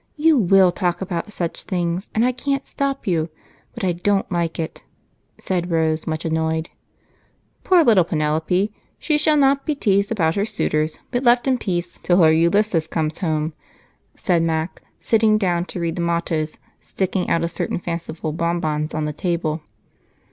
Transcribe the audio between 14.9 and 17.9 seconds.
sitting down to read the mottoes sticking out of certain